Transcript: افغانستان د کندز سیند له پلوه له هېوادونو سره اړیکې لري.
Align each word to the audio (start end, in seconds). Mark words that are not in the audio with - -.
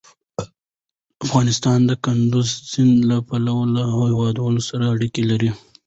افغانستان 1.23 1.79
د 1.89 1.91
کندز 2.05 2.49
سیند 2.71 2.95
له 3.09 3.17
پلوه 3.27 3.61
له 3.75 3.83
هېوادونو 3.99 4.59
سره 4.69 4.85
اړیکې 4.95 5.23
لري. 5.31 5.51